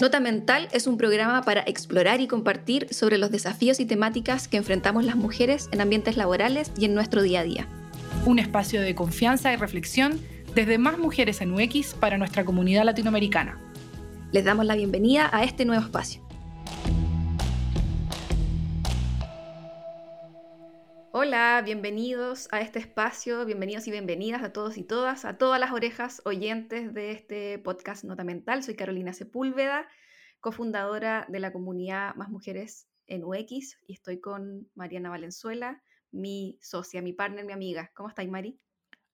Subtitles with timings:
[0.00, 4.56] Nota Mental es un programa para explorar y compartir sobre los desafíos y temáticas que
[4.56, 7.66] enfrentamos las mujeres en ambientes laborales y en nuestro día a día.
[8.24, 10.20] Un espacio de confianza y reflexión
[10.54, 13.58] desde más mujeres en UX para nuestra comunidad latinoamericana.
[14.30, 16.27] Les damos la bienvenida a este nuevo espacio.
[21.28, 25.72] Hola, bienvenidos a este espacio, bienvenidos y bienvenidas a todos y todas, a todas las
[25.72, 28.62] orejas oyentes de este podcast Nota Mental.
[28.62, 29.86] Soy Carolina Sepúlveda,
[30.40, 35.82] cofundadora de la comunidad Más Mujeres en UX y estoy con Mariana Valenzuela,
[36.12, 37.90] mi socia, mi partner, mi amiga.
[37.94, 38.58] ¿Cómo estáis, Mari?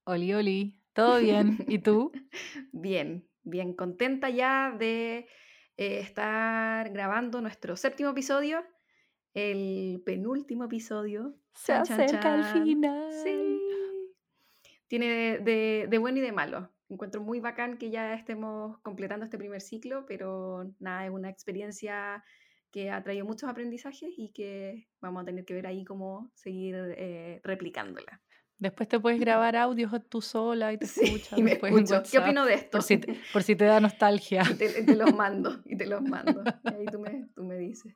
[0.04, 1.64] Oli, oli, ¿todo bien?
[1.66, 2.12] ¿Y tú?
[2.70, 5.26] bien, bien, contenta ya de
[5.76, 8.64] eh, estar grabando nuestro séptimo episodio
[9.34, 11.34] el penúltimo episodio.
[11.54, 13.12] Se acerca al final.
[13.22, 13.60] Sí.
[14.86, 16.70] Tiene de, bueno y de malo.
[16.88, 22.22] Encuentro muy bacán que ya estemos completando este primer ciclo, pero nada, es una experiencia
[22.70, 26.74] que ha traído muchos aprendizajes y que vamos a tener que ver ahí cómo seguir
[26.96, 28.20] eh, replicándola.
[28.58, 31.38] Después te puedes grabar audios tú sola y te escuchas.
[31.38, 32.02] Y me escucho.
[32.10, 32.78] ¿Qué opino de esto?
[33.32, 34.42] Por si te, da nostalgia.
[34.48, 36.42] Y te, los mando, y te los mando.
[36.64, 37.94] Y ahí tú me, tú me dices.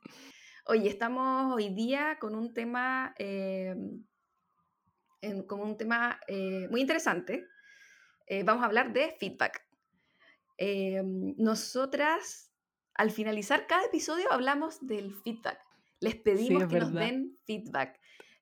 [0.65, 3.75] Oye, estamos hoy día con un tema, eh,
[5.21, 7.45] un tema eh, muy interesante.
[8.27, 9.65] Eh, vamos a hablar de feedback.
[11.37, 12.51] nosotras,
[12.93, 15.59] al finalizar cada episodio, hablamos del feedback.
[16.01, 17.99] Les pedimos que nos den feedback.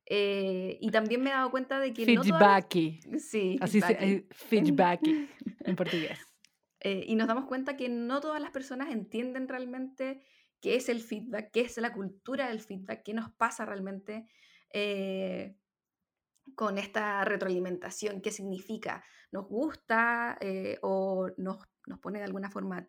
[0.09, 2.05] y también me he dado cuenta de que...
[2.05, 2.99] Feedbacky.
[3.07, 5.29] No sí, Así se feedbacky
[5.63, 6.19] en portugués.
[6.83, 10.23] y nos damos cuenta que no todas las personas entienden realmente
[10.61, 14.27] qué es el feedback, qué es la cultura del feedback, qué nos pasa realmente
[14.73, 15.55] eh,
[16.55, 21.67] con esta retroalimentación, qué significa, nos gusta eh, o nos,
[22.01, 22.87] pone de alguna forma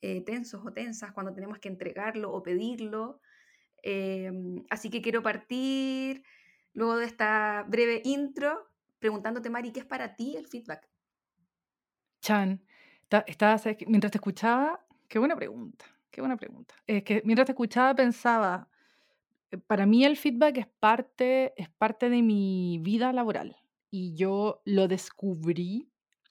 [0.00, 3.20] eh, tensos o tensas cuando tenemos que entregarlo o pedirlo.
[3.82, 6.24] Em, así que quiero partir
[6.72, 10.88] luego de esta breve intro preguntándote, Mari, ¿qué es para ti el feedback?
[12.22, 12.64] Chan,
[13.86, 15.84] mientras te escuchaba, qué buena pregunta.
[16.14, 16.76] Qué buena pregunta.
[16.86, 18.68] Es que mientras te escuchaba pensaba,
[19.50, 23.56] eh, para mí el feedback es parte, es parte de mi vida laboral
[23.90, 25.90] y yo lo descubrí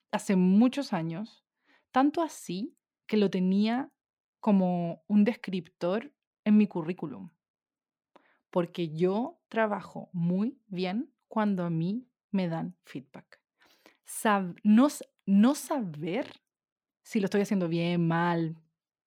[0.09, 1.43] hace muchos años,
[1.91, 2.77] tanto así
[3.07, 3.91] que lo tenía
[4.39, 6.13] como un descriptor
[6.45, 7.31] en mi currículum,
[8.51, 13.41] porque yo trabajo muy bien cuando a mí me dan feedback.
[14.63, 14.87] no,
[15.25, 16.41] no saber
[17.01, 18.55] si lo estoy haciendo bien, mal,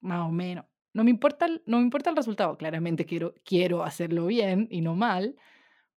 [0.00, 0.66] más o menos.
[0.92, 4.80] No me importa el, no me importa el resultado, claramente quiero, quiero hacerlo bien y
[4.80, 5.36] no mal,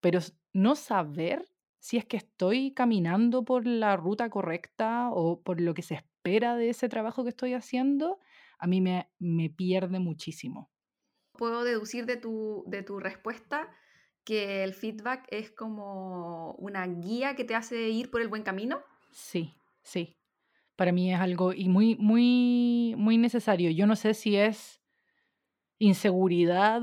[0.02, 0.20] pero
[0.54, 1.46] no saber
[1.80, 6.56] si es que estoy caminando por la ruta correcta o por lo que se espera
[6.58, 8.20] de ese trabajo que estoy haciendo,
[8.58, 10.70] a mí me, me pierde muchísimo.
[11.38, 13.70] Puedo deducir de tu, de tu respuesta
[14.26, 18.84] que el feedback es como una guía que te hace ir por el buen camino.
[19.12, 20.19] Sí, sí
[20.80, 23.70] para mí es algo y muy, muy, muy necesario.
[23.70, 24.82] Yo no sé si es
[25.78, 26.82] inseguridad,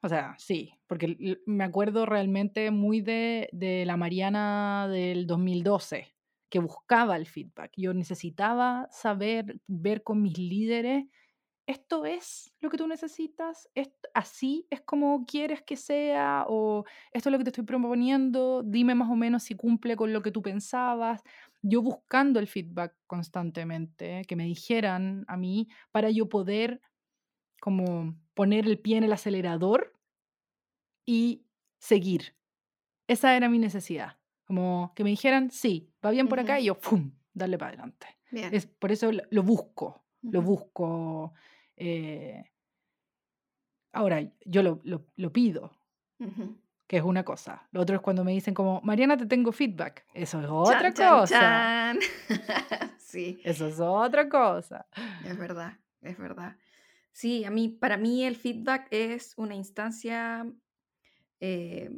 [0.00, 6.14] o sea, sí, porque me acuerdo realmente muy de, de la Mariana del 2012,
[6.48, 7.72] que buscaba el feedback.
[7.76, 11.06] Yo necesitaba saber, ver con mis líderes,
[11.66, 13.68] esto es lo que tú necesitas,
[14.14, 18.94] así es como quieres que sea, o esto es lo que te estoy proponiendo, dime
[18.94, 21.24] más o menos si cumple con lo que tú pensabas
[21.62, 26.80] yo buscando el feedback constantemente, que me dijeran a mí, para yo poder
[27.60, 29.92] como poner el pie en el acelerador
[31.04, 31.46] y
[31.78, 32.36] seguir.
[33.08, 34.18] Esa era mi necesidad.
[34.44, 38.06] Como que me dijeran, sí, va bien por acá y yo, ¡pum!, darle para adelante.
[38.30, 41.32] Es, por eso lo, busco, lo busco.
[41.76, 42.44] Eh,
[43.92, 45.70] ahora, yo lo, lo, pido
[46.86, 47.66] que es una cosa.
[47.72, 50.04] Lo otro es cuando me dicen como, Mariana, te tengo feedback.
[50.14, 51.94] Eso es otra cosa.
[52.98, 53.40] sí.
[53.44, 54.86] Eso es otra cosa.
[55.24, 56.56] Es verdad, es verdad.
[57.12, 60.46] Sí, a mí, para mí el feedback es una instancia,
[61.40, 61.90] eh,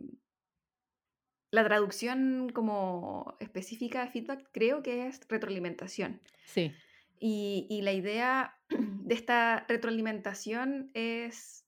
[1.50, 6.20] la traducción como específica de feedback creo que es retroalimentación.
[6.46, 6.72] Sí.
[7.20, 11.66] Y, y la idea de esta retroalimentación es...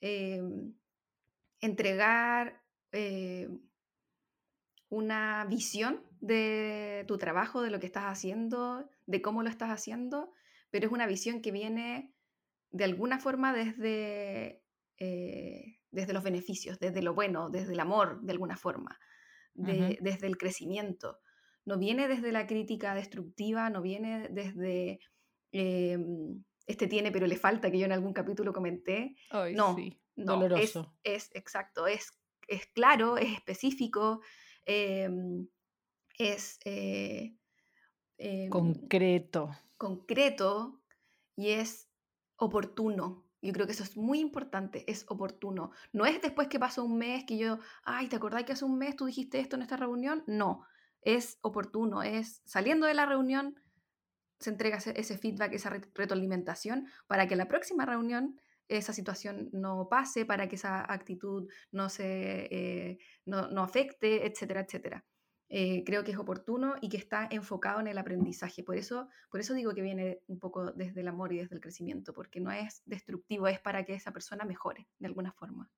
[0.00, 0.72] Em,
[1.60, 2.62] entregar
[2.92, 3.48] eh,
[4.88, 10.32] una visión de tu trabajo, de lo que estás haciendo, de cómo lo estás haciendo,
[10.70, 12.12] pero es una visión que viene
[12.70, 14.62] de alguna forma desde,
[14.98, 18.98] eh, desde los beneficios, desde lo bueno, desde el amor, de alguna forma,
[19.54, 21.20] desde el crecimiento.
[21.64, 25.00] No viene desde la crítica destructiva, no viene desde
[25.52, 29.16] em, este tiene pero le falta, que yo en algún capítulo comenté.
[29.54, 30.40] No, sí, no, es,
[30.74, 30.96] doloroso.
[31.02, 32.12] es exacto, es,
[32.48, 34.20] es claro, es específico,
[34.64, 35.48] em,
[36.18, 37.36] es eh,
[38.18, 39.50] em, Concreto.
[39.76, 40.82] concreto
[41.36, 41.88] y es
[42.36, 43.26] oportuno.
[43.42, 45.70] Yo creo que eso es muy importante, es oportuno.
[45.92, 48.76] No es después que pasó un mes que yo, ay, ¿te acordás que hace un
[48.76, 50.22] mes tú dijiste esto en esta reunión?
[50.26, 50.66] No,
[51.00, 53.58] es oportuno, es saliendo de la reunión,
[54.38, 58.38] se entrega ese, feedback, esa re- retroalimentación para que la próxima reunión
[58.78, 64.60] esa situación no pase, para que esa actitud no se eh, no, no afecte, etcétera,
[64.62, 65.04] etcétera.
[65.48, 68.62] Eh, creo que es oportuno y que está enfocado en el aprendizaje.
[68.62, 71.60] Por eso, por eso digo que viene un poco desde el amor y desde el
[71.60, 75.70] crecimiento, porque no es destructivo, es para que esa persona mejore de alguna forma.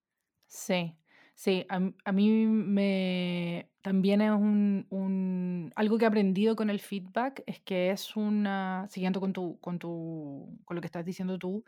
[0.47, 0.99] Sí,
[1.35, 6.79] sí, a, a mí me también es un, un- algo que he aprendido con el
[6.81, 11.39] feedback es que es una, siguiendo con tu, con tu, con lo que estás diciendo
[11.39, 11.65] tú,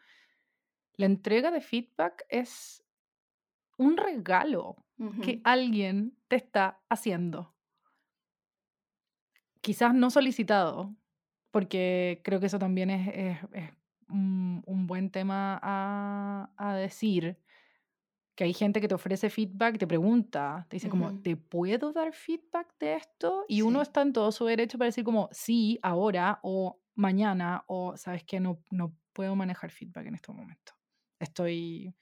[0.97, 2.85] la entrega de feedback es
[3.79, 4.87] un regalo
[5.21, 7.55] que alguien te está haciendo.
[9.61, 10.95] Quizás no solicitado,
[11.51, 13.71] porque creo que eso también es, es- es
[14.09, 17.39] un, un buen tema a, a decir,
[18.37, 22.13] que hay gente que te ofrece feedback, te pregunta, te dice como, ¿te puedo dar
[22.15, 23.45] feedback de esto?
[23.49, 27.97] Y uno está en todo su derecho para decir como, sí, ahora o mañana, o
[27.97, 30.75] sabes que no, no puedo manejar feedback en estos momentos.
[31.25, 31.95] Estoy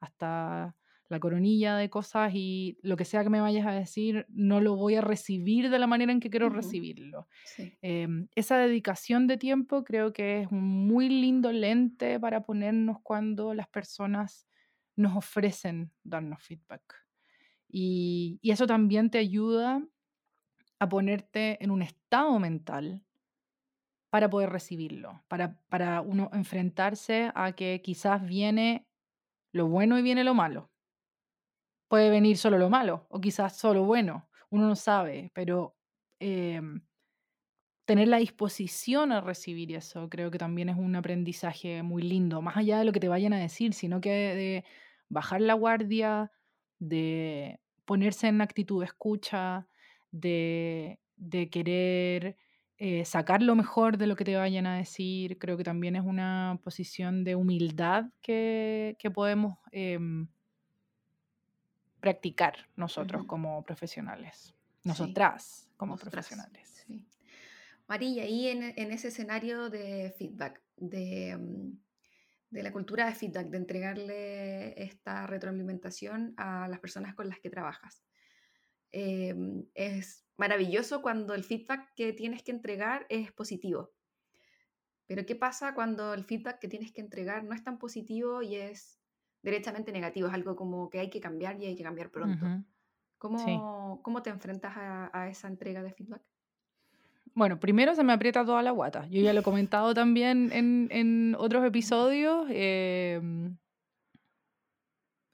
[0.00, 0.76] hasta
[1.08, 4.76] la coronilla de cosas y lo que sea que me vayas a decir, no lo
[4.76, 7.28] voy a recibir de la manera en que quiero recibirlo.
[7.42, 7.78] Sí.
[7.82, 13.54] Em, esa dedicación de tiempo creo que es un muy lindo lente para ponernos cuando
[13.54, 14.46] las personas
[14.96, 16.82] nos ofrecen darnos feedback.
[17.68, 19.82] Y, y eso también te ayuda
[20.78, 23.04] a ponerte en un estado mental
[24.10, 28.86] para poder recibirlo, para, para uno enfrentarse a que quizás viene
[29.52, 30.70] lo bueno y viene lo malo.
[31.88, 35.76] Puede venir solo lo malo o quizás solo bueno, uno no sabe, pero
[36.18, 36.82] em,
[37.84, 42.56] tener la disposición a recibir eso, creo que también es un aprendizaje muy lindo, más
[42.56, 44.64] allá de lo que te vayan a decir, sino que de
[45.08, 46.30] bajar la guardia,
[46.78, 49.68] de ponerse en actitud de escucha,
[50.12, 52.36] de, de querer
[52.82, 55.38] eh, sacar lo mejor de lo que te vayan a decir.
[55.38, 60.26] Creo que también es una posición de humildad que, que podemos em,
[62.00, 64.88] practicar nosotros como profesionales, Sí.
[64.88, 66.12] nosotras como Nosotras.
[66.26, 66.84] profesionales.
[66.86, 67.06] Sí.
[67.86, 71.78] María, y en, en ese escenario de feedback, de, mm,
[72.50, 77.50] de la cultura de feedback, de entregarle esta retroalimentación a las personas con las que
[77.50, 78.02] trabajas.
[78.92, 79.34] Eh,
[79.74, 83.92] es maravilloso cuando el feedback que tienes que entregar es positivo.
[85.06, 88.56] Pero ¿qué pasa cuando el feedback que tienes que entregar no es tan positivo y
[88.56, 89.00] es
[89.42, 90.28] derechamente negativo?
[90.28, 92.46] Es algo como que hay que cambiar y hay que cambiar pronto.
[93.18, 96.22] ¿Cómo, cómo te enfrentas a, a esa entrega de feedback?
[97.34, 99.06] Bueno, primero se me aprieta toda la guata.
[99.08, 102.46] Yo ya lo he comentado también en, en otros episodios.
[102.50, 103.56] em,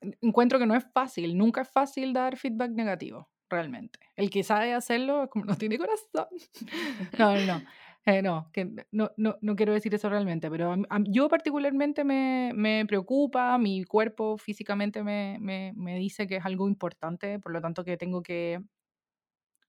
[0.01, 3.99] en- encuentro que no es fácil, nunca es fácil dar feedback negativo, realmente.
[4.17, 6.27] El que sabe hacerlo como no tiene corazón.
[7.19, 7.63] No, no, no.
[8.07, 12.05] eh, no, que no, no, no quiero decir eso realmente, pero a a yo particularmente
[12.05, 17.53] me, me preocupa, mi cuerpo físicamente me, me, me dice que es algo importante, por
[17.53, 18.61] lo tanto que tengo que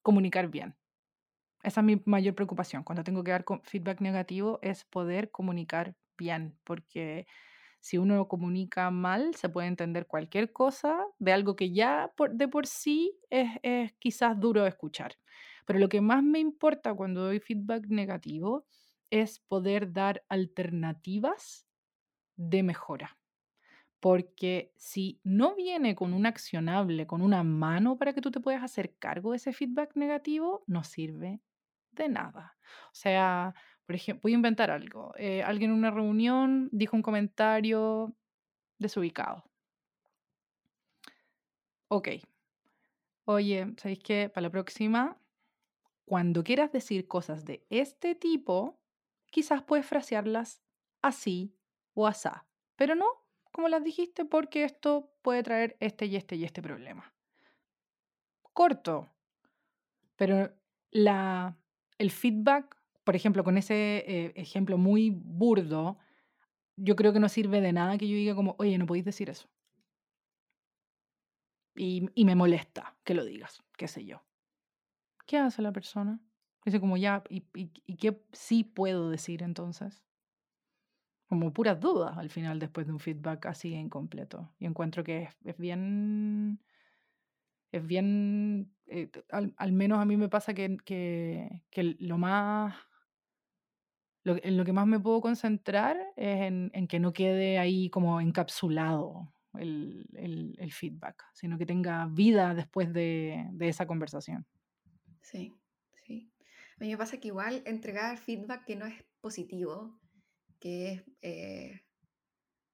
[0.01, 0.75] comunicar bien.
[1.63, 2.83] Esa es mi mayor preocupación.
[2.83, 7.27] Cuando tengo que dar feedback negativo es poder comunicar bien, porque
[7.79, 12.67] si uno comunica mal, se puede entender cualquier cosa de algo que ya de por
[12.67, 15.15] sí es, es quizás duro de escuchar.
[15.65, 18.65] Pero lo que más me importa cuando doy feedback negativo
[19.09, 21.67] es poder dar alternativas
[22.35, 23.17] de mejora.
[23.99, 28.63] Porque si no viene con un accionable, con una mano para que tú te puedas
[28.63, 31.41] hacer cargo de ese feedback negativo, no sirve
[31.91, 32.55] de nada.
[32.91, 33.55] O sea,
[33.87, 35.13] por ejemplo, voy a inventar algo.
[35.17, 38.13] eh, alguien en una reunión dijo un comentario
[38.77, 39.45] desubicado.
[41.87, 42.09] Ok,
[43.23, 44.29] oye, ¿sabéis qué?
[44.29, 45.17] Para la próxima,
[46.03, 48.77] cuando quieras decir cosas de este tipo,
[49.31, 50.61] quizás puedes frasearlas
[51.01, 51.55] así
[51.93, 52.45] o asá.
[52.75, 53.05] Pero no
[53.53, 57.13] como las dijiste porque esto puede traer este y este y este problema.
[58.53, 59.09] Corto,
[60.17, 60.53] pero
[60.91, 61.57] la,
[61.97, 62.76] el feedback,
[63.07, 65.97] por ejemplo, con ese eh, ejemplo muy burdo,
[66.75, 69.29] yo creo que no sirve de nada que yo diga como, oye, no podéis decir
[69.29, 69.47] eso.
[71.73, 74.25] Y, y me molesta que lo digas, qué sé yo.
[75.25, 76.19] ¿Qué hace la persona?
[76.65, 80.03] Dice como ya, ¿y, y, y qué sí puedo decir entonces?
[81.27, 84.53] como puras dudas al final después de un feedback así incompleto.
[84.59, 86.59] Y encuentro que es, es bien,
[87.71, 92.75] es bien, eh, al, al, menos a mí me pasa que, que, que lo más,
[94.27, 97.89] lo, en lo que más me puedo concentrar es en, en que no quede ahí
[97.89, 104.45] como encapsulado el, el, el, feedback, sino que tenga vida después de, de esa conversación.
[105.21, 105.55] Sí,
[106.05, 106.31] sí.
[106.79, 109.97] A mí me pasa que igual entregar feedback que no es positivo,
[110.59, 111.81] que es, eh,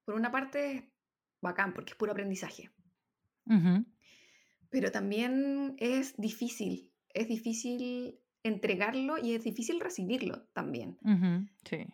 [0.03, 0.91] por una parte,
[1.41, 2.72] bacán, porque es puro aprendizaje.
[4.69, 10.97] Pero también es difícil, es difícil entregarlo y es difícil recibirlo también.
[11.63, 11.88] Sí.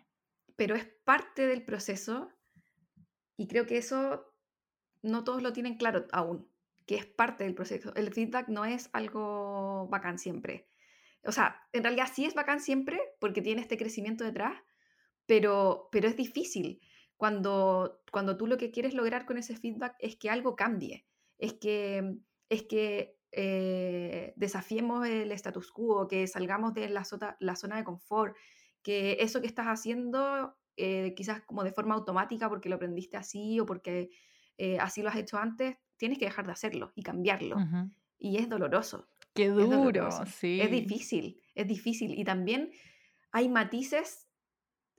[0.56, 2.30] Pero es parte del proceso
[3.38, 4.26] y creo que eso
[5.02, 6.50] no todos lo tienen claro aún,
[6.86, 7.94] que es parte del proceso.
[7.96, 10.68] El feedback no es algo bacán siempre.
[11.24, 14.58] O sea, en realidad sí es bacán siempre porque tiene este crecimiento detrás,
[15.26, 16.82] pero, pero es difícil
[17.18, 21.06] cuando, cuando tú lo que quieres lograr con ese feedback es que algo cambie,
[21.38, 22.16] es que,
[22.50, 27.06] es que eh, desafiemos el status quo, que salgamos de la,
[27.40, 28.36] la, zona de confort,
[28.82, 33.60] que eso que estás haciendo, eh, quizás como de forma automática porque lo aprendiste así
[33.60, 34.10] o porque
[34.58, 37.58] eh, así lo has hecho antes, tienes que dejar de hacerlo y cambiarlo.
[38.18, 39.08] Y es doloroso.
[39.34, 40.60] Qué duro, sí.
[40.60, 42.18] Es difícil, es difícil.
[42.18, 42.72] Y también
[43.32, 44.28] hay matices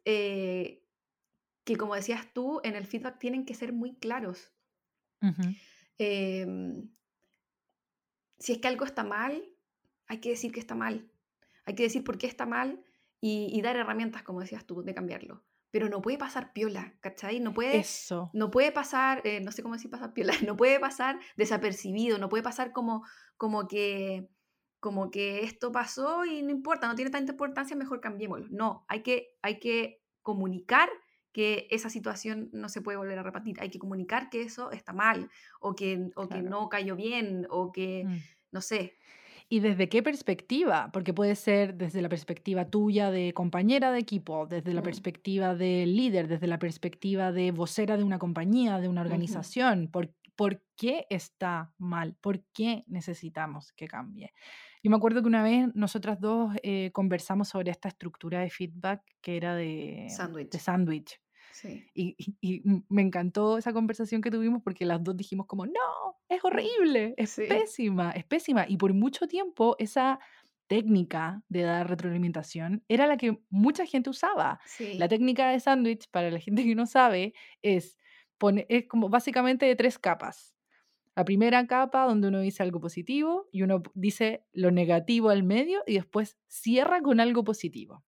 [0.04, 0.82] que,
[1.78, 4.52] como decías tú, en el feedback tienen que ser muy claros.
[8.40, 9.44] Si es que algo está mal,
[10.08, 11.08] hay que decir que está mal.
[11.66, 12.82] Hay que decir por qué está mal
[13.20, 15.44] y, dar herramientas, como decías tú, de cambiarlo.
[15.70, 17.38] Pero no puede pasar piola, ¿cachai?
[17.38, 18.30] No puede, Eso.
[18.32, 22.28] No puede pasar, eh, no sé cómo decir pasar piola, no puede pasar desapercibido, no
[22.28, 23.04] puede pasar como,
[23.36, 24.28] como que
[24.80, 28.46] como que esto pasó y no importa, no tiene tanta importancia, mejor cambiémoslo.
[28.50, 30.88] No, hay que, hay que comunicar
[31.32, 34.92] que esa situación no se puede volver a repetir, hay que comunicar que eso está
[34.92, 38.18] mal o que, o que no cayó bien o que, mm.
[38.52, 38.96] no sé.
[39.52, 40.90] ¿Y desde qué perspectiva?
[40.92, 44.84] Porque puede ser desde la perspectiva tuya de compañera de equipo, desde la mm.
[44.84, 49.88] perspectiva de líder, desde la perspectiva de vocera de una compañía, de una organización.
[49.88, 52.14] ¿Por, ¿Por qué está mal?
[52.20, 54.32] ¿Por qué necesitamos que cambie?
[54.82, 59.02] Yo me acuerdo que una vez nosotras dos eh, conversamos sobre esta estructura de feedback
[59.20, 60.06] que era de
[60.58, 61.20] sándwich.
[61.52, 61.84] Sí.
[61.92, 66.42] Y, y, me encantó esa conversación que tuvimos porque las dos dijimos como, no, es
[66.44, 68.64] horrible, es pésima, es pésima.
[68.68, 70.18] Y por mucho tiempo esa
[70.70, 74.60] técnica de dar retroalimentación era la que mucha gente usaba.
[74.94, 77.98] La técnica de sándwich, para la gente que no sabe, es,
[78.38, 80.54] pone, es como básicamente de tres capas.
[81.20, 85.82] La primera capa donde uno dice algo positivo y uno dice lo negativo al medio
[85.86, 88.06] y después cierra con algo positivo.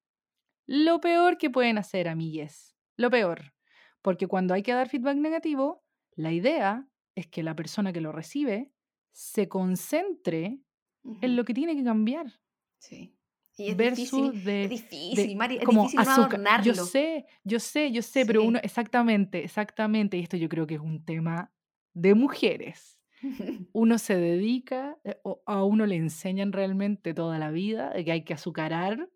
[0.64, 3.52] Lo peor que pueden hacer, amigues, lo peor,
[4.00, 8.12] porque cuando hay que dar feedback negativo, la idea es que la persona que lo
[8.12, 8.72] recibe
[9.10, 10.62] se concentre
[11.20, 12.40] en lo que tiene que cambiar.
[12.78, 13.14] Sí.
[13.58, 17.92] Y es difícil, de, es difícil, Mari, es como difícil no Yo sé, yo sé,
[17.92, 21.52] yo sé, pero uno, exactamente, exactamente, y esto yo creo que es un tema
[21.94, 23.01] de mujeres.
[23.72, 28.12] Uno se dedica, eh, o a uno le enseñan realmente toda la vida de que
[28.12, 29.08] hay que azucarar,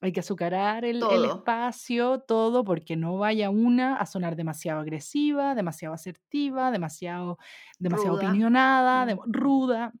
[0.00, 5.94] hay que azucarar el, espacio, todo, porque no vaya una a sonar demasiado agresiva, demasiado
[5.94, 7.38] asertiva, demasiado,
[7.78, 9.20] demasiado opinionada, mm.
[9.26, 9.92] ruda.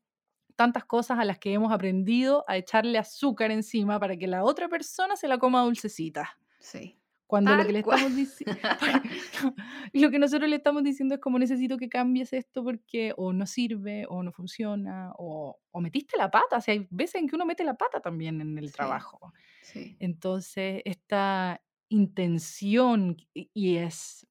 [0.56, 4.68] Tantas cosas a las que hemos aprendido a echarle azúcar encima para que la otra
[4.68, 6.38] persona se la coma dulcecita.
[6.58, 6.99] Sí.
[7.30, 8.58] Cuando lo que le estamos diciendo,
[9.92, 13.46] lo que nosotros le estamos diciendo es como necesito que cambies esto porque o no
[13.46, 16.56] sirve o no funciona o, o metiste la pata.
[16.56, 19.32] O sea, hay veces en que uno mete la pata también en el trabajo.
[19.62, 19.96] Sí.
[20.00, 24.26] Entonces, esta intención y es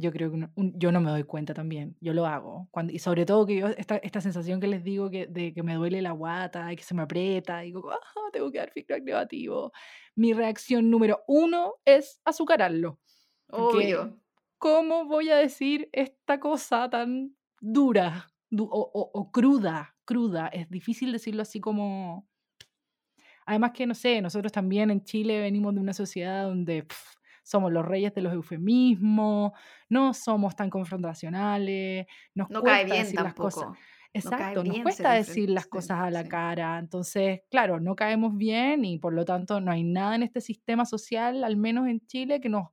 [0.00, 2.68] yo creo que yo no me doy cuenta también, yo lo hago.
[2.70, 5.62] Cuando, y sobre todo que yo, esta, esta sensación que les digo que, de que
[5.62, 7.98] me duele la guata y que se me aprieta, digo, ah,
[8.32, 9.72] tengo que dar feedback negativo.
[10.14, 12.98] Mi reacción número uno es azucararlo.
[13.48, 14.18] Obvio.
[14.58, 19.96] ¿Cómo voy a decir esta cosa tan dura o, o, cruda?
[20.04, 20.48] Cruda.
[20.48, 22.28] Es difícil decirlo así como...
[23.46, 26.86] Además que, no sé, nosotros también en Chile venimos de una sociedad donde
[27.42, 29.52] somos los reyes de los eufemismos,
[29.88, 33.68] no somos tan confrontacionales, nos no cuesta bien decir las cosas.
[34.12, 36.78] Exacto, nos cuesta decir las cosas a la cara.
[36.78, 40.84] Entonces, claro, no caemos bien y por lo tanto no hay nada en este sistema
[40.84, 42.68] social, al menos en Chile, que nos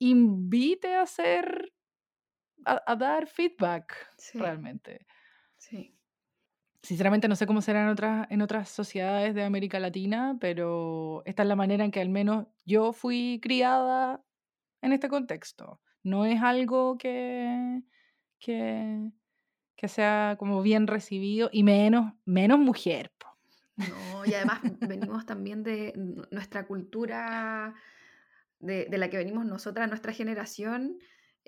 [0.00, 1.72] invite a hacer,
[2.64, 3.94] a, dar feedback
[4.34, 5.06] realmente.
[5.56, 5.97] Sí.
[6.88, 11.42] Sinceramente no sé cómo será en otras, en otras sociedades de América Latina, pero esta
[11.42, 14.24] es la manera en que al menos yo fui criada
[14.80, 15.82] en este contexto.
[16.02, 17.82] No es algo que,
[18.38, 19.12] que,
[19.86, 23.12] sea como bien recibido y menos, menos mujer.
[23.76, 25.92] No, y además venimos también de
[26.30, 27.74] nuestra cultura,
[28.60, 30.96] de, de la que venimos nosotras, nuestra generación,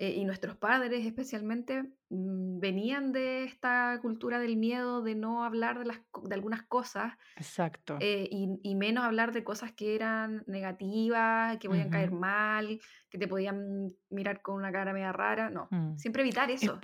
[0.01, 5.77] eh, y nuestros padres especialmente mm, venían de esta cultura del miedo, de no hablar
[5.77, 7.13] de, las, de algunas cosas.
[7.35, 7.99] Exacto.
[8.01, 12.81] Eh, y, menos hablar de cosas que eran negativas, que podían caer mal,
[13.11, 15.51] que te podían mirar con una cara media rara.
[15.51, 15.99] No, mm.
[15.99, 16.81] siempre evitar eso.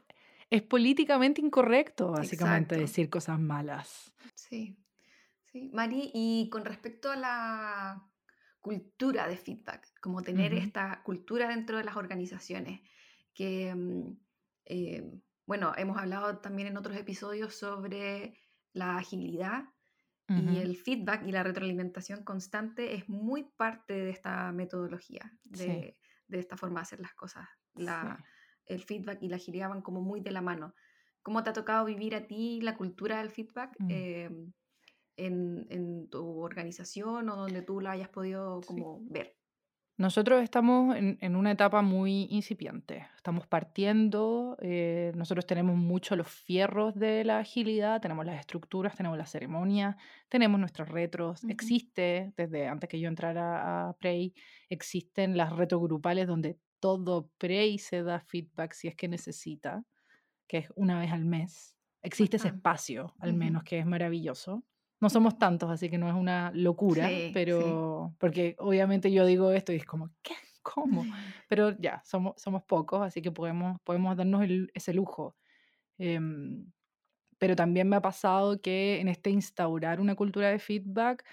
[0.51, 4.13] Es, políticamente incorrecto, básicamente, decir cosas malas.
[4.35, 4.77] Sí,
[5.41, 5.71] sí.
[5.73, 8.07] Mari, y con respecto a la
[8.59, 12.81] cultura de feedback, como tener esta cultura dentro de las organizaciones
[13.37, 14.17] que, mm,
[14.65, 18.33] eh, bueno, hemos hablado también en otros episodios sobre
[18.73, 19.65] la agilidad
[20.29, 26.57] y el feedback y la retroalimentación constante es muy parte de esta metodología, de, esta
[26.57, 27.47] forma de hacer las cosas.
[27.75, 28.21] La,
[28.65, 30.75] El feedback y la agilidad van como muy de la mano.
[31.21, 33.73] ¿Cómo te ha tocado vivir a ti la cultura del feedback?
[33.79, 33.89] Mm.
[33.89, 34.53] Em,
[35.15, 39.37] en, en, tu organización o donde tú la hayas podido como ver.
[39.97, 43.07] Nosotros estamos en, una etapa muy incipiente.
[43.15, 49.17] Estamos partiendo, eh, nosotros tenemos mucho los fierros de la agilidad, tenemos las estructuras, tenemos
[49.17, 49.97] la ceremonia,
[50.29, 51.43] tenemos nuestros retros.
[51.45, 54.35] Existe, desde antes que yo entrara a Prey,
[54.69, 59.83] existen las retrogrupales donde todo Prey se da feedback si es que necesita,
[60.47, 61.75] que es una vez al mes.
[62.03, 64.63] Existe ese espacio, al menos, que es maravilloso.
[64.99, 69.71] No somos tantos, así que no es una locura, pero porque obviamente yo digo esto
[69.71, 70.33] y es como, ¿qué?
[70.63, 71.05] ¿Cómo?
[71.49, 75.37] Pero ya, somos, somos pocos, así que podemos, podemos darnos ese lujo.
[75.97, 76.69] Em,
[77.37, 81.23] pero también me ha pasado que en este instaurar una cultura de feedback,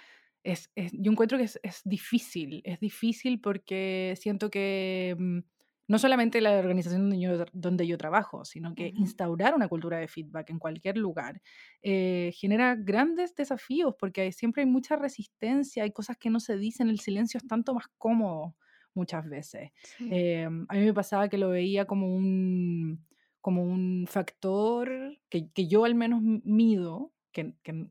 [0.43, 5.39] es, yo encuentro que es, es, difícil, es difícil porque siento que mm,
[5.87, 10.07] no solamente la organización donde yo, donde yo trabajo, sino que instaurar una cultura de
[10.07, 11.41] feedback en cualquier lugar
[11.81, 16.89] eh, genera grandes desafíos porque siempre hay mucha resistencia, hay cosas que no se dicen,
[16.89, 18.55] el silencio es tanto más cómodo
[18.93, 19.71] muchas veces.
[19.99, 23.05] Eh, a mí me pasaba que lo veía como un,
[23.41, 27.87] como un factor que, que yo al menos mido, que, que,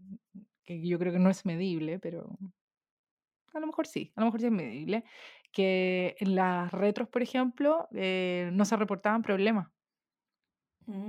[0.65, 2.39] que yo creo que no es medible, pero
[3.53, 5.05] a lo mejor sí, a lo mejor sí es medible,
[5.55, 9.69] que en las retros, por ejemplo, eh, no se reportaban problemas.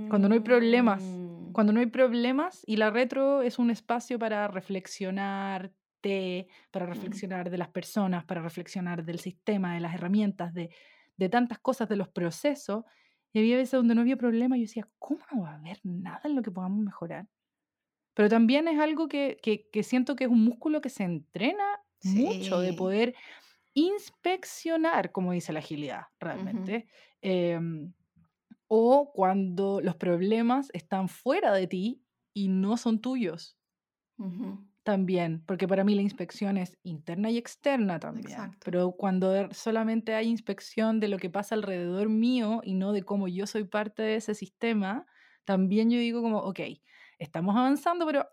[0.08, 1.52] Cuando no hay problemas, mm.
[1.52, 5.70] cuando no hay problemas y la retro es un espacio para reflexionar
[6.70, 6.88] para mm.
[6.88, 10.70] reflexionar de las personas, para reflexionar del sistema, de las herramientas, de,
[11.16, 12.84] de tantas cosas, de los procesos.
[13.32, 15.80] Y había veces donde no había problema y yo decía, ¿cómo no va a haber
[15.82, 17.26] nada en lo que podamos mejorar?
[18.14, 21.64] Pero también es algo que, que, que siento que es un músculo que se entrena
[22.02, 23.14] mucho, de poder
[23.76, 26.88] inspeccionar, como dice la agilidad, realmente.
[27.20, 27.92] Em,
[28.68, 33.58] o cuando los problemas están fuera de ti y no son tuyos.
[34.84, 38.56] También, porque para mí la inspección es interna y externa también.
[38.64, 43.02] Pero cuando er, solamente hay inspección de lo que pasa alrededor mío y no de
[43.02, 45.06] cómo yo soy parte de ese sistema,
[45.44, 46.60] también yo digo como, ok,
[47.18, 48.28] estamos avanzando, pero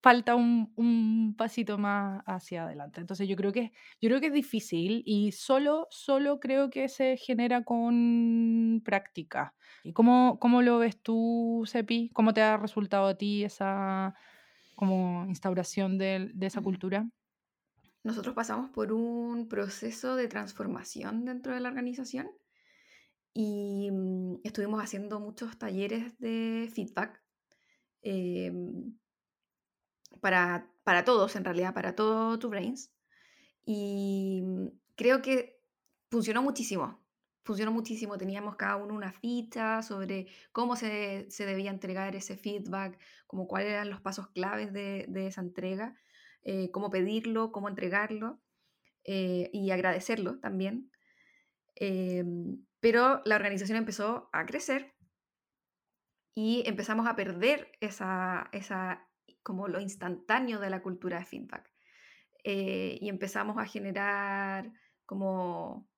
[0.00, 3.00] falta un, pasito más hacia adelante.
[3.00, 7.16] Entonces yo creo que, yo creo que es difícil y solo, solo creo que se
[7.16, 9.54] genera con práctica.
[9.84, 12.10] ¿Y cómo, cómo lo ves tú, Sepi?
[12.12, 14.14] ¿Cómo te ha resultado a ti esa
[14.74, 17.08] como instauración de, esa cultura?
[18.04, 22.30] Nosotros pasamos por un proceso de transformación dentro de la organización
[23.34, 27.20] y mm, estuvimos haciendo muchos talleres de feedback.
[28.02, 28.96] Em,
[30.20, 32.92] para, para todos, en realidad, para todo tu brains.
[33.64, 35.60] Y mm, creo que
[36.10, 37.00] funcionó muchísimo.
[37.44, 38.18] Funcionó muchísimo.
[38.18, 43.70] Teníamos cada uno una ficha sobre cómo se, se debía entregar ese feedback, como cuáles
[43.70, 45.96] eran los pasos claves de, de esa entrega,
[46.42, 48.40] eh, cómo pedirlo, cómo entregarlo
[49.04, 50.90] eh, y agradecerlo también.
[51.74, 54.94] Em, pero la organización empezó a crecer
[56.34, 59.07] y empezamos a perder esa, esa
[59.42, 61.70] como lo instantáneo de la cultura de feedback.
[62.44, 64.72] Eh, y empezamos a generar
[65.04, 65.88] como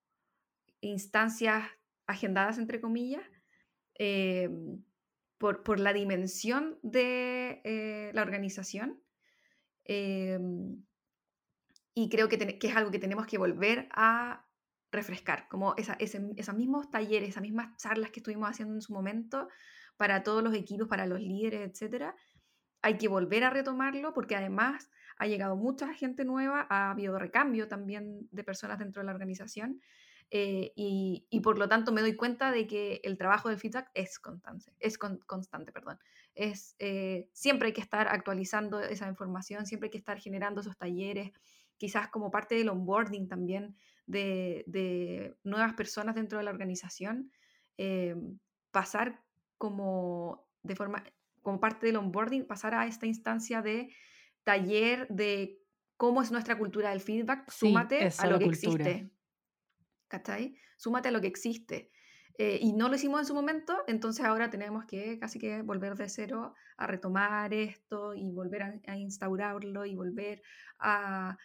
[0.81, 1.65] instancias
[2.07, 3.23] agendadas, entre comillas,
[3.99, 4.49] eh,
[5.37, 9.01] por, por, la dimensión de eh, la organización.
[11.93, 14.45] y creo que, que, es algo que tenemos que volver a
[14.91, 19.47] refrescar, como esa, esos mismos talleres, esas mismas charlas que estuvimos haciendo en su momento
[19.97, 22.15] para todos los equipos, para los líderes, etcétera,
[22.81, 27.67] hay que volver a retomarlo porque además ha llegado mucha gente nueva, ha habido recambio
[27.67, 29.81] también de personas dentro de la organización
[30.33, 34.17] eh, y, por lo tanto me doy cuenta de que el trabajo del feedback es
[34.17, 35.99] constante, es con, constante, perdón.
[36.35, 40.77] Es, eh, siempre hay que estar actualizando esa información, siempre hay que estar generando esos
[40.77, 41.31] talleres,
[41.77, 47.29] quizás como parte del onboarding también de, de nuevas personas dentro de la organización,
[47.77, 48.15] eh,
[48.71, 49.21] pasar
[49.57, 51.03] como de forma,
[51.41, 53.93] como parte del onboarding, pasar a esta instancia de
[54.43, 55.59] taller de
[55.97, 59.11] cómo es nuestra cultura del feedback, súmate a lo que existe.
[60.11, 60.55] ¿cachai?
[60.77, 61.89] Súmate a lo que existe.
[62.37, 65.95] Eh, y no lo hicimos en su momento, entonces ahora tenemos que casi que volver
[65.95, 70.41] de cero a retomar esto y volver a, instaurarlo y volver
[70.79, 71.37] a,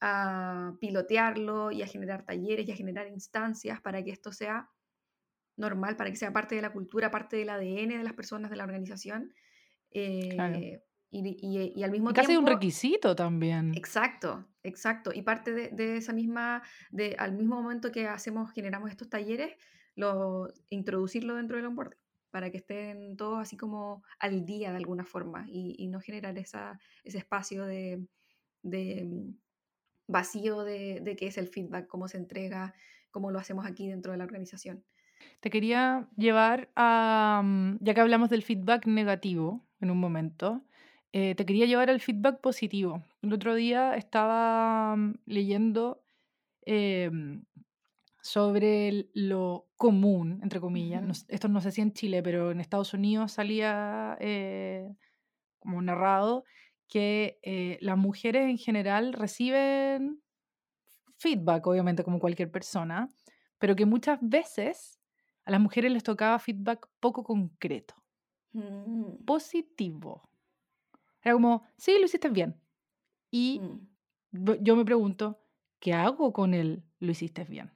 [0.00, 4.68] a, pilotearlo y a generar talleres y a generar instancias para que esto sea
[5.58, 8.56] normal, para que sea parte de la cultura, parte del ADN de las personas de
[8.56, 9.34] la organización.
[9.90, 12.28] Eh, y, al mismo tiempo...
[12.28, 13.74] Casi un requisito también.
[13.74, 15.10] Exacto, exacto.
[15.12, 19.56] Y parte de, esa misma, de, al mismo momento que hacemos, generamos estos talleres,
[19.94, 21.98] lo, introducirlo dentro del onboarding
[22.30, 26.78] para que estén todos así como al día de alguna forma y, no generar esa,
[27.02, 28.06] ese espacio de,
[28.62, 29.30] mm,
[30.08, 32.74] vacío de, de qué es el feedback, cómo se entrega,
[33.10, 34.84] cómo lo hacemos aquí dentro de la organización.
[35.40, 40.62] Te quería llevar a, mm, ya que hablamos del feedback negativo en un momento,
[41.12, 43.04] eh, te quería llevar al feedback positivo.
[43.22, 46.02] El otro día estaba mm, leyendo
[46.66, 47.44] em,
[48.22, 51.26] sobre lo común, entre comillas.
[51.28, 54.94] esto no sé si en Chile, pero en Estados Unidos salía eh,
[55.60, 56.44] como narrado
[56.88, 60.22] que eh, las mujeres en general reciben
[61.18, 63.08] feedback, obviamente, como cualquier persona,
[63.58, 64.97] pero que muchas veces
[65.48, 67.94] a las mujeres les tocaba feedback poco concreto,
[68.52, 69.24] mm.
[69.24, 70.28] positivo.
[71.22, 72.60] Era como, sí, lo hiciste bien.
[73.30, 74.58] Y mm.
[74.60, 75.40] yo me pregunto,
[75.80, 77.72] ¿qué hago con el lo hiciste bien?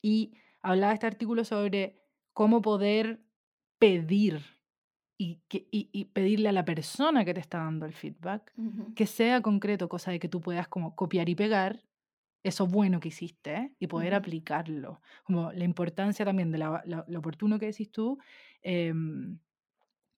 [0.00, 3.20] Y hablaba este artículo sobre cómo poder
[3.78, 4.40] pedir
[5.18, 8.54] y, que, y, pedirle a la persona que te está dando el feedback
[8.94, 11.84] que sea concreto, cosa de que tú puedas como copiar y pegar
[12.42, 15.00] eso bueno que hiciste y poder aplicarlo.
[15.24, 18.18] Como la importancia también de lo oportuno que decís tú,
[18.62, 19.38] em,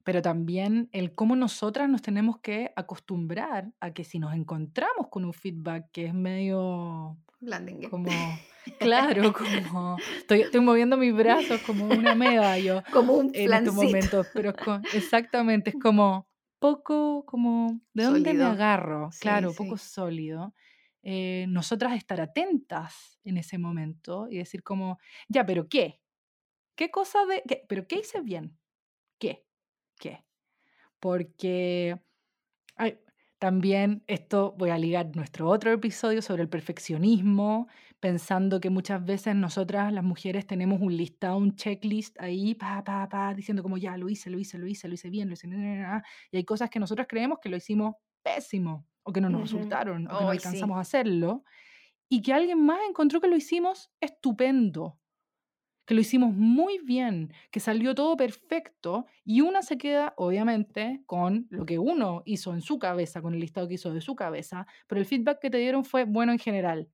[0.08, 5.24] pero también el cómo nosotras nos tenemos que acostumbrar a que si nos encontramos con
[5.26, 7.18] un feedback que es medio...
[7.40, 7.90] Blanding.
[7.90, 8.08] Como,
[8.78, 9.98] claro, como...
[10.16, 12.82] Estoy, estoy, moviendo mis brazos como una meda yo.
[12.90, 14.54] Como un En estos momentos, pero
[14.94, 16.26] exactamente, es como
[16.58, 17.78] poco, como...
[17.92, 19.10] ¿De dónde me agarro?
[19.20, 20.54] claro, poco sólido.
[21.10, 26.02] Eh, nosotras estar atentas en ese momento y decir como, ya, pero ¿qué?
[26.76, 27.42] ¿Qué cosa de...
[27.48, 27.64] Qué?
[27.66, 28.58] ¿Pero qué hice bien?
[29.18, 29.46] ¿Qué?
[29.98, 30.22] qué.
[31.00, 31.98] Porque
[33.38, 37.68] también esto voy a ligar nuestro otro episodio sobre el perfeccionismo,
[38.00, 43.08] pensando que muchas veces nosotras las mujeres tenemos un listado, un checklist ahí, pa, pa,
[43.08, 45.48] pa, diciendo como ya lo hice, lo hice, lo hice, lo hice bien, lo hice,
[46.32, 50.06] y hay cosas que nosotras creemos que lo hicimos pésimo, o que no nos resultaron,
[50.06, 51.42] o que no alcanzamos a hacerlo,
[52.10, 54.98] y que alguien más encontró que lo hicimos estupendo
[55.88, 61.46] que lo hicimos muy bien, que salió todo perfecto y una se queda obviamente con
[61.48, 64.66] lo que uno hizo en su cabeza, con el listado que hizo de su cabeza,
[64.86, 66.90] pero el feedback que te dieron fue bueno en general.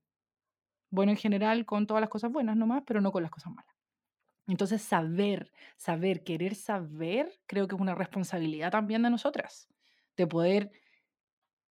[0.91, 3.75] Bueno en general con todas las cosas buenas nomás, pero no con las cosas malas.
[4.47, 9.67] Entonces saber, saber, querer saber, creo que es una responsabilidad también de nosotras,
[10.15, 10.71] de poder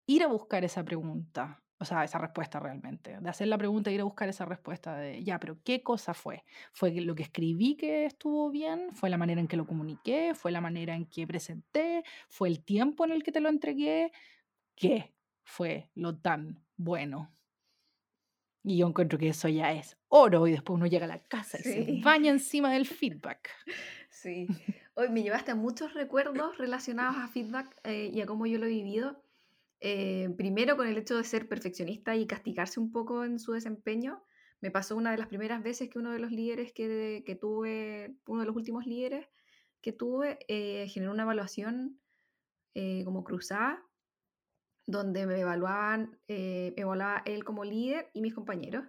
[0.06, 3.94] ir a buscar esa pregunta, o sea, esa respuesta realmente, de hacer la pregunta e
[3.94, 6.44] ir a buscar esa respuesta de, ya, pero ¿qué cosa fue?
[6.72, 8.94] ¿Fue lo que escribí que estuvo bien?
[8.94, 10.34] ¿Fue la manera en que lo comuniqué?
[10.34, 12.04] ¿Fue la manera en que presenté?
[12.30, 14.12] ¿Fue el tiempo en el que te lo entregué?
[14.76, 15.14] ¿Qué
[15.44, 17.34] fue lo tan bueno?
[18.64, 21.58] Y yo encuentro que eso ya es oro y después uno llega a la casa
[21.60, 23.50] y se baña encima del feedback.
[24.10, 24.48] Sí.
[24.94, 28.66] Hoy me llevaste a muchos recuerdos relacionados a feedback eh, y a cómo yo lo
[28.66, 29.22] he vivido.
[29.86, 34.24] Eh, primero con el hecho de ser perfeccionista y castigarse un poco en su desempeño.
[34.62, 38.40] Me pasó una de las primeras veces que uno de los líderes que, tuve, uno
[38.40, 39.28] de los últimos líderes
[39.82, 42.00] que tuve, eh, generó una evaluación
[42.76, 43.86] eh, como cruzada,
[44.88, 48.86] donde me evaluaban, evaluaba él como líder y mis compañeros.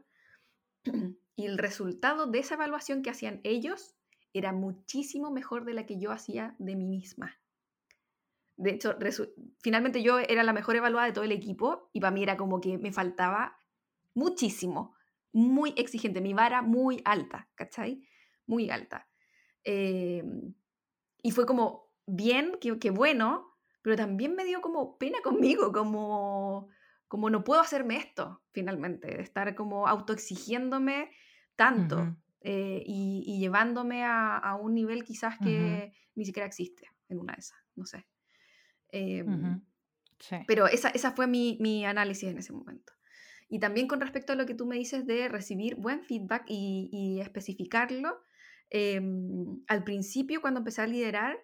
[1.34, 3.96] y el resultado de esa evaluación que hacían ellos
[4.32, 7.36] era muchísimo mejor de la que yo hacía de mí misma.
[8.56, 8.96] De hecho,
[9.62, 12.60] finalmente yo era la mejor evaluada de todo el equipo y para mí era como
[12.60, 13.58] que me faltaba
[14.14, 14.94] muchísimo,
[15.32, 18.06] muy exigente, mi vara muy alta, ¿cachai?
[18.46, 19.08] Muy alta.
[19.64, 20.54] Em,
[21.22, 26.68] y fue como, bien, qué, bueno, pero también me dio como pena conmigo, como,
[27.08, 31.10] como no puedo hacerme esto, finalmente, de estar como autoexigiéndome
[31.56, 37.40] tanto eh, y, llevándome a, un nivel quizás que ni siquiera existe en una de
[37.40, 38.06] esas, no sé.
[38.94, 39.60] Em,
[40.46, 42.92] pero esa, esa fue mi, mi, análisis en ese momento.
[43.48, 46.88] Y también con respecto a lo que tú me dices de recibir buen feedback y,
[46.92, 48.22] y especificarlo,
[48.70, 51.36] em, al principio cuando empecé a liderar,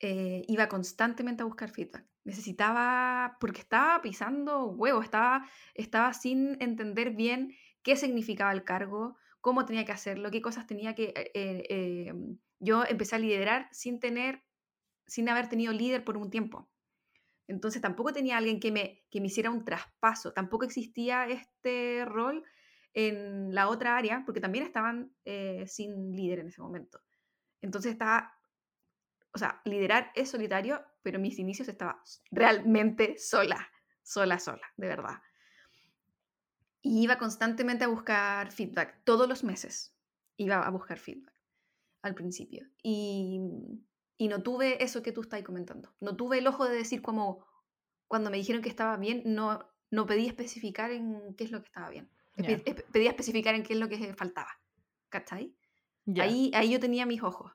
[0.00, 2.04] eh, iba constantemente a buscar feedback.
[2.24, 9.64] Necesitaba, porque estaba pisando huevo, estaba, estaba sin entender bien qué significaba el cargo, cómo
[9.64, 11.14] tenía que hacerlo, qué cosas tenía que...
[11.34, 14.42] Eh, em, yo empecé a liderar sin tener,
[15.06, 16.68] sin haber tenido líder por un tiempo.
[17.48, 22.44] Entonces tampoco tenía alguien que me, que me hiciera un traspaso, tampoco existía este rol
[22.92, 27.00] en la otra área, porque también estaban eh, sin líder en ese momento.
[27.60, 28.40] Entonces estaba,
[29.32, 33.68] o sea, liderar es solitario, pero mis inicios estaba realmente sola,
[34.02, 35.20] sola, sola, de verdad.
[36.80, 39.94] Y iba constantemente a buscar feedback, todos los meses
[40.36, 41.34] iba a buscar feedback
[42.02, 42.66] al principio.
[42.82, 43.40] Y
[44.18, 45.94] y no tuve eso que tú estás comentando.
[46.00, 47.46] No tuve el ojo de decir como
[48.08, 51.66] cuando me dijeron que estaba bien, no, no pedí especificar en qué es lo que
[51.66, 52.10] estaba bien.
[52.92, 54.50] Pedí especificar en qué es lo que faltaba.
[55.08, 55.54] ¿Cachai?
[56.20, 57.52] Ahí, ahí yo tenía mis ojos.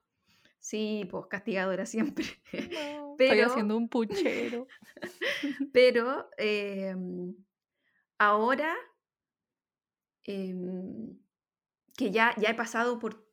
[0.60, 2.26] Sí, pues castigadora siempre.
[2.52, 4.68] pero, estoy haciendo un puchero.
[5.74, 7.36] pero em,
[8.18, 8.76] ahora
[10.24, 11.18] em,
[11.96, 13.32] que ya, ya he pasado por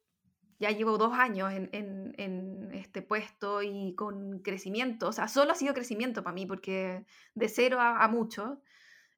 [0.59, 5.74] ya llevo dos años en, este puesto y con crecimiento, o sea, solo ha sido
[5.74, 8.62] crecimiento para mí, porque de cero a, mucho,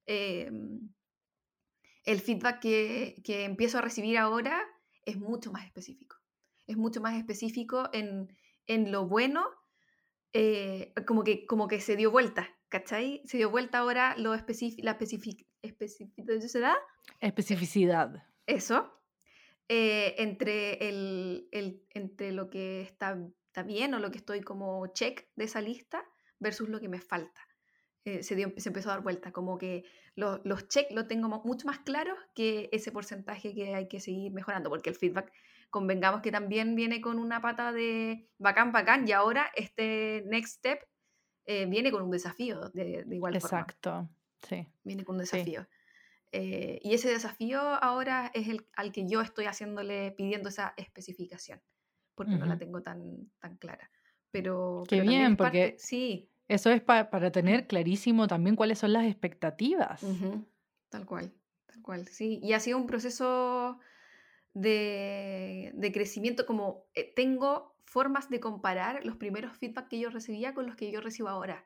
[0.07, 0.91] em,
[2.05, 4.61] el feedback que, empiezo a recibir ahora
[5.05, 6.17] es mucho más específico.
[6.67, 8.29] Es mucho más específico en,
[8.91, 9.47] lo bueno,
[10.33, 13.23] eh, como, que, como que se dio vuelta, ¿cachai?
[13.25, 16.75] Se dio vuelta ahora lo específico, la especificidad.
[17.21, 18.25] Especificidad.
[18.47, 19.01] Eso,
[19.69, 21.49] eh, entre, el,
[21.91, 23.17] entre lo que está,
[23.51, 26.05] está, bien o lo que estoy como check de esa lista
[26.39, 27.41] versus lo que me falta.
[28.05, 29.85] Eh, se, dio, se empezó a dar vuelta, como que
[30.15, 34.71] los check lo tengo mucho más claros que ese porcentaje que hay que seguir mejorando,
[34.71, 35.33] porque el feedback,
[35.69, 40.81] convengamos que también viene con una pata de bacán, bacán, y ahora este next step
[41.47, 43.61] eh, viene con un desafío de, igual forma.
[43.61, 44.09] Exacto,
[44.43, 44.67] sí.
[44.83, 45.67] Viene con un desafío.
[46.33, 51.61] Eh, y ese desafío ahora es el al que yo estoy haciéndole, pidiendo esa especificación,
[52.21, 53.91] porque no la tengo tan, tan clara.
[54.31, 56.31] Pero, Qué bien, porque sí.
[56.49, 60.03] eso es para tener clarísimo también cuáles son las expectativas.
[60.91, 61.33] Tal cual,
[61.65, 62.39] tal cual, sí.
[62.43, 63.79] Y ha sido un proceso
[64.53, 70.53] de, de crecimiento, como eh, tengo formas de comparar los primeros feedback que yo recibía
[70.53, 71.65] con los que yo recibo ahora.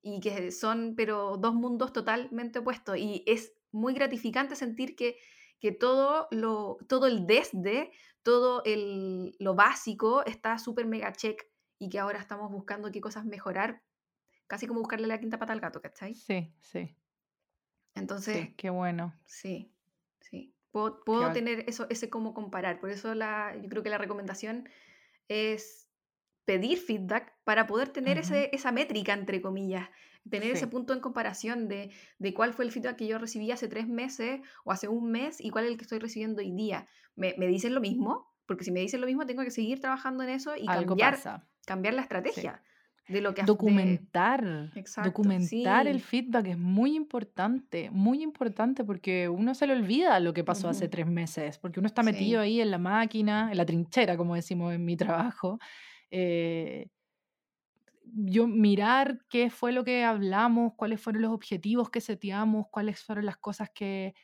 [0.00, 2.96] Y que son, pero dos mundos totalmente opuestos.
[2.96, 5.18] Y es muy gratificante sentir que,
[5.60, 7.92] que todo, lo, todo el desde,
[8.22, 11.42] todo el, lo básico está súper mega check
[11.78, 13.82] y que ahora estamos buscando qué cosas mejorar,
[14.46, 16.14] casi como buscarle la quinta pata al gato, ¿cachai?
[16.14, 16.96] Sí, sí.
[17.94, 18.50] Entonces...
[18.56, 19.14] qué bueno.
[19.24, 19.74] Sí,
[20.20, 20.54] sí.
[20.70, 22.80] Puedo, puedo tener eso, ese como comparar.
[22.80, 24.68] Por eso la, yo creo que la recomendación
[25.28, 25.88] es
[26.44, 29.88] pedir feedback para poder tener ese, esa métrica, entre comillas,
[30.28, 33.68] tener ese punto en comparación de, de, cuál fue el feedback que yo recibí hace
[33.68, 36.86] tres meses o hace un mes y cuál es el que estoy recibiendo hoy día.
[37.16, 38.32] ¿Me, me dicen lo mismo?
[38.46, 41.18] Porque si me dicen lo mismo, tengo que seguir trabajando en eso y cambiar,
[41.66, 42.62] cambiar la estrategia.
[43.08, 44.70] De lo que documentar
[45.02, 50.44] documentar el feedback es muy importante muy importante porque uno se le olvida lo que
[50.44, 54.16] pasó hace tres meses porque uno está metido ahí en la máquina en la trinchera
[54.16, 55.58] como decimos en mi trabajo
[56.12, 56.90] eh,
[58.04, 63.26] yo mirar qué fue lo que hablamos, cuáles fueron los objetivos que seteamos, cuáles fueron
[63.26, 64.14] las cosas que,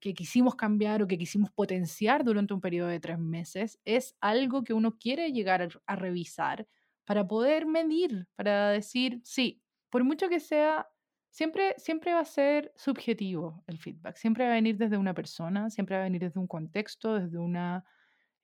[0.00, 4.64] que, quisimos cambiar o que quisimos potenciar durante un periodo de tres meses, es algo
[4.64, 6.66] que uno quiere llegar a, revisar
[7.04, 10.88] para poder medir, para decir, sí, por mucho que sea,
[11.30, 15.70] siempre, siempre va a ser subjetivo el feedback, siempre va a venir desde una persona,
[15.70, 17.84] siempre va a venir desde un contexto, desde una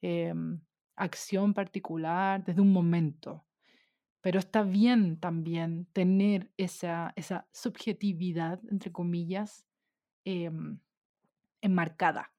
[0.02, 0.60] em,
[0.94, 3.45] acción particular, desde un momento.
[4.26, 9.64] Pero está bien también tener esa, esa subjetividad, entre comillas,
[10.24, 10.80] em,
[11.60, 12.32] enmarcada.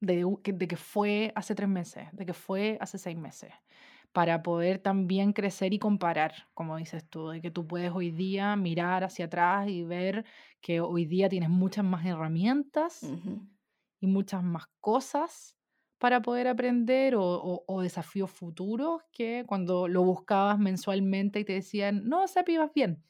[0.00, 3.52] De, de, que fue hace tres meses, de que fue hace seis meses,
[4.10, 8.56] para poder también crecer y comparar, como dices tú, de que tú puedes hoy día
[8.56, 10.24] mirar hacia atrás y ver
[10.60, 13.04] que hoy día tienes muchas más herramientas
[14.00, 15.55] y muchas más cosas
[15.98, 22.26] para poder aprender o, desafíos futuros que cuando lo buscabas mensualmente y te decían, no,
[22.28, 23.02] Sapi, vas bien.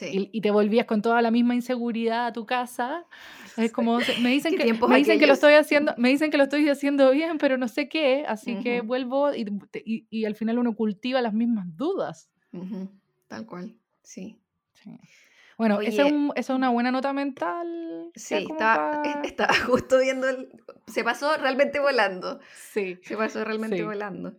[0.00, 3.06] y, te volvías con toda la misma inseguridad a tu casa.
[3.56, 6.44] Es como, me dicen, que, me dicen que lo estoy haciendo, me dicen que lo
[6.44, 10.76] estoy haciendo bien, pero no sé qué, así que vuelvo y, y, al final uno
[10.76, 12.30] cultiva las mismas dudas.
[13.26, 14.38] Tal cual, sí.
[15.58, 16.04] Bueno, esa,
[16.36, 18.12] es una buena nota mental.
[18.14, 19.02] Sí, estaba,
[19.66, 20.28] justo viendo,
[20.86, 22.38] se pasó realmente volando.
[22.54, 22.98] Sí.
[23.02, 24.36] Se pasó realmente volando.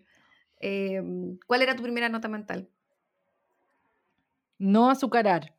[0.62, 2.70] Em, ¿Cuál era tu primera nota mental?
[4.58, 5.54] No azucarar.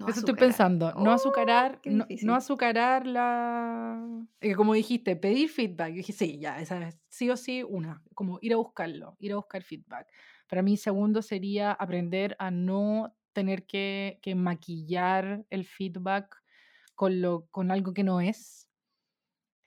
[0.00, 0.92] Eso estoy pensando.
[0.92, 4.04] No oh, azucarar, no, azucarar la.
[4.40, 5.90] Eh, como dijiste, pedir feedback.
[5.90, 8.02] Yo dije, sí, ya, esa es sí o sí una.
[8.14, 10.08] Como ir a buscarlo, ir a buscar feedback.
[10.48, 16.36] Para mí, segundo sería aprender a no tener que, maquillar el feedback
[16.94, 18.68] con, lo, con algo que no es.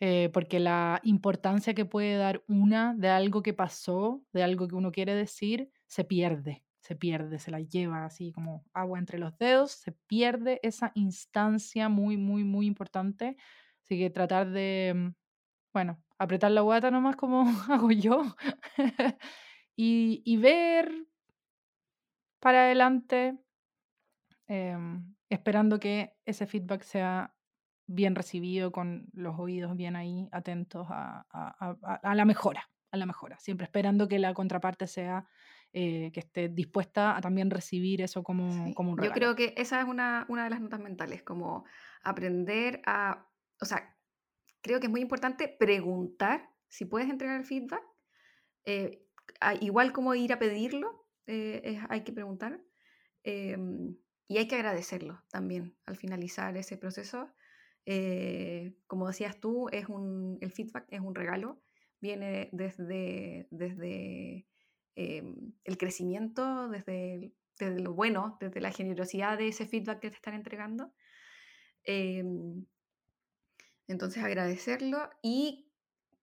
[0.02, 4.76] Eh, porque la importancia que puede dar una de algo que pasó, de algo que
[4.76, 9.38] uno quiere decir, se pierde se pierde, se la lleva así como agua entre los
[9.38, 13.38] dedos, se pierde esa instancia muy, muy, muy importante.
[13.84, 15.14] Así que tratar de, mm,
[15.74, 18.24] bueno, apretar la guata nomás como hago yo
[19.76, 21.08] y, ver
[22.40, 23.38] para adelante,
[24.50, 27.34] em, esperando que ese feedback sea
[27.88, 33.40] bien recibido, con los oídos bien ahí, atentos a, a la mejora, a la mejora,
[33.40, 35.26] siempre esperando que la contraparte sea
[35.72, 39.14] eh, que esté dispuesta a también recibir eso como, como un regalo.
[39.14, 41.64] Yo creo que esa es una, una de las notas mentales, como
[42.02, 43.30] aprender a,
[43.62, 43.96] o sea,
[44.62, 47.84] creo que es muy importante preguntar si puedes entregar el feedback,
[48.66, 49.06] eh,
[49.62, 52.60] igual como ir a pedirlo, eh, hay que preguntar.
[54.30, 57.34] Y hay que agradecerlo también al finalizar ese proceso.
[58.88, 61.62] como decías tú, es un, el feedback es un regalo,
[62.00, 64.48] viene desde, desde
[65.02, 70.18] Em, el crecimiento, desde, desde, lo bueno, desde la generosidad de ese feedback que te
[70.18, 70.94] están entregando.
[71.86, 72.66] Em,
[73.88, 75.72] entonces agradecerlo y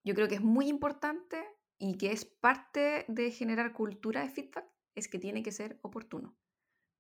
[0.05, 1.43] yo creo que es muy importante
[1.79, 6.37] y que es parte de generar cultura de feedback, es que tiene que ser oportuno,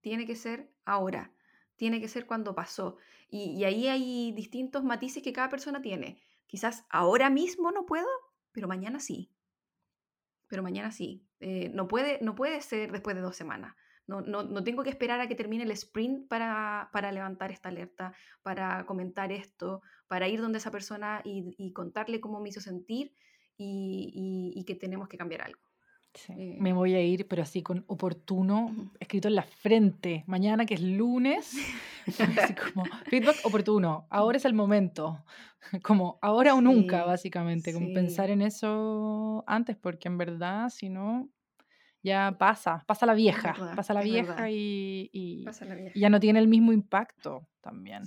[0.01, 1.33] tiene que ser ahora,
[1.77, 2.97] tiene que ser cuando pasó.
[3.29, 6.23] Y, ahí hay distintos matices que cada persona tiene.
[6.47, 8.09] Quizás ahora mismo no puedo,
[8.53, 9.33] pero mañana sí
[10.49, 11.27] pero mañana sí.
[11.41, 13.75] Eh, no, puede, no puede ser después de dos semanas.
[14.07, 17.71] No, no, no, tengo que esperar a que termine el sprint para, para, levantar esta
[17.71, 23.13] alerta, para comentar esto, para ir donde esa persona y, contarle cómo me hizo sentir
[23.57, 25.61] y, que tenemos que cambiar algo.
[26.31, 30.25] Eh, me voy a ir, pero así con oportuno, escrito en la frente.
[30.27, 31.57] Mañana, que es lunes,
[32.39, 34.07] así como feedback oportuno.
[34.11, 35.25] Ahora es el momento.
[35.83, 37.73] Como ahora o nunca, básicamente.
[37.73, 41.29] Como pensar en eso antes, porque en verdad, si no,
[42.05, 45.45] ya pasa, pasa la vieja, pasa la vieja y, y,
[45.99, 48.05] ya no tiene el mismo impacto también.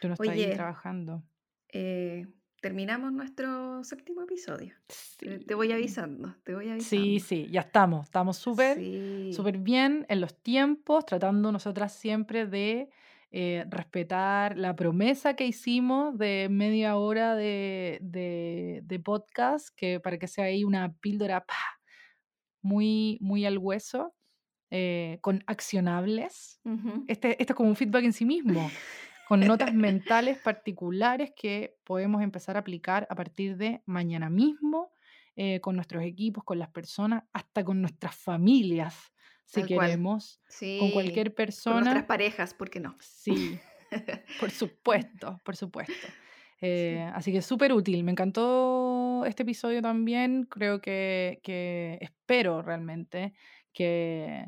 [0.00, 1.24] Tú no estás ahí trabajando.
[1.72, 2.24] Eh,
[2.64, 4.74] terminamos nuestro séptimo episodio.
[5.18, 7.04] Te voy avisando, te voy avisando.
[7.04, 8.78] Sí, sí, ya estamos, estamos súper
[9.34, 12.88] súper bien en los tiempos, tratando nosotras siempre de
[13.30, 20.26] eh, respetar la promesa que hicimos de media hora de, de, podcast, que para que
[20.26, 21.44] sea ahí una píldora
[22.62, 24.14] muy, muy al hueso.
[24.70, 26.60] Eh, con accionables.
[27.06, 28.68] este, este es como un feedback en sí mismo
[29.34, 34.92] con notas mentales particulares que podemos empezar a aplicar a partir de mañana mismo,
[35.36, 38.94] eh, con nuestros equipos, con las personas, hasta con nuestras familias,
[39.44, 40.40] si queremos,
[40.78, 41.76] con cualquier persona.
[41.76, 42.94] Con nuestras parejas, ¿por qué no?
[43.00, 43.58] Sí,
[44.40, 46.06] por supuesto, por supuesto.
[46.60, 48.04] Eh, así que súper útil.
[48.04, 50.44] Me encantó este episodio también.
[50.44, 53.34] Creo que, que espero realmente
[53.72, 54.46] que,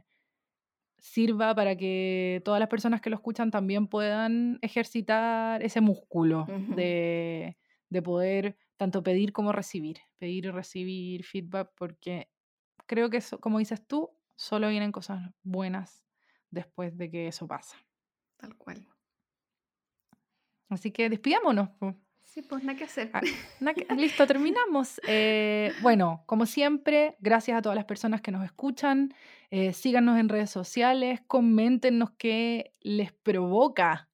[1.06, 7.56] sirva para que todas las personas que lo escuchan también puedan ejercitar ese músculo de,
[8.04, 12.28] poder tanto pedir como recibir, pedir y recibir feedback, porque
[12.86, 16.04] creo que eso, como dices tú, solo vienen cosas buenas
[16.50, 17.76] después de que eso pasa.
[18.36, 18.86] Tal cual.
[20.68, 21.70] Así que despidámonos.
[22.36, 23.10] Sí, pues nada que hacer.
[23.88, 25.00] Ah, listo, terminamos.
[25.08, 29.14] Eh, bueno, como siempre, gracias a todas las personas que nos escuchan.
[29.50, 34.10] Eh, síganos en redes sociales, coméntenos qué les provoca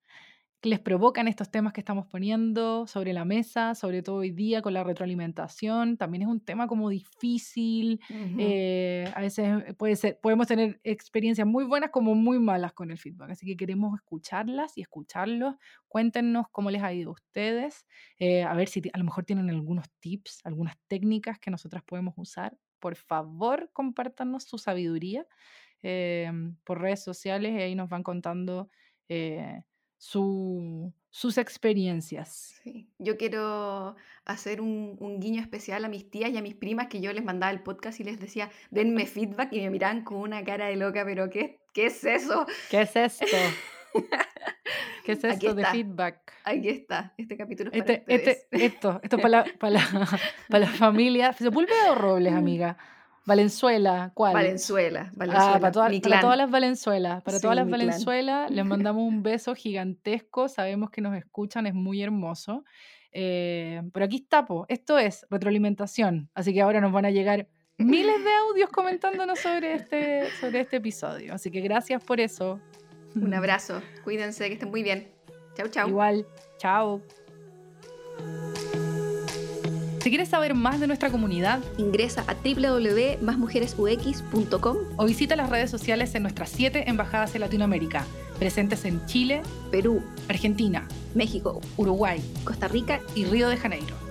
[0.62, 4.74] les provocan estos temas que estamos poniendo sobre la mesa, sobre todo hoy día con
[4.74, 5.96] la retroalimentación.
[5.96, 8.00] También es un tema como difícil.
[8.38, 12.98] Eh, a veces puede ser, podemos tener experiencias muy buenas como muy malas con el
[12.98, 13.30] feedback.
[13.30, 15.56] Así que queremos escucharlas y escucharlos.
[15.88, 17.84] Cuéntenos cómo les ha ido a ustedes.
[18.20, 22.14] Eh, a ver si a lo mejor tienen algunos tips, algunas técnicas que nosotras podemos
[22.16, 22.56] usar.
[22.78, 25.26] Por favor, compártanos su sabiduría.
[25.84, 28.70] em, por redes sociales y ahí nos van contando
[29.08, 29.62] eh,
[30.02, 32.60] su, sus experiencias.
[32.64, 32.88] Sí.
[32.98, 33.94] Yo quiero
[34.24, 37.22] hacer un, un, guiño especial a mis tías y a mis primas que yo les
[37.22, 40.74] mandaba el podcast y les decía, denme feedback y me miraban con una cara de
[40.74, 42.46] loca, pero ¿qué, qué es eso?
[42.68, 43.26] ¿Qué es esto?
[45.04, 46.32] ¿Qué es esto de feedback?
[46.42, 50.08] Aquí está, este capítulo es para este, este, esto, esto para la, para la,
[50.48, 51.32] para la familia.
[51.32, 52.76] ¿Sepúlveda o Robles, amiga?
[53.24, 54.34] Valenzuela, ¿cuál?
[54.34, 55.58] Valenzuela, Ah, Valenzuela.
[55.60, 57.22] para, toda- todas las Valenzuelas.
[57.22, 57.68] Para Sí, todas las.
[57.70, 60.48] Valenzuelas les mandamos un beso gigantesco.
[60.48, 62.64] Sabemos que nos escuchan, es muy hermoso.
[63.12, 64.64] Eh, pero aquí está, po.
[64.68, 66.30] esto es retroalimentación.
[66.34, 67.46] Así que ahora nos van a llegar
[67.78, 71.34] miles de audios comentándonos sobre este, sobre este episodio.
[71.34, 72.58] Así que gracias por eso.
[73.14, 75.12] Un abrazo, cuídense, que estén muy bien.
[75.54, 75.88] Chau, chau.
[75.88, 76.26] Igual,
[76.58, 77.02] chao.
[80.02, 86.12] Si quieres saber más de nuestra comunidad Ingresa a www.másmujeresux.com, o visita las redes sociales
[86.16, 88.04] en nuestras siete embajadas en Latinoamérica,
[88.36, 94.01] presentes en Chile, Perú, Argentina, México, Uruguay Costa Rica y Río de Janeiro.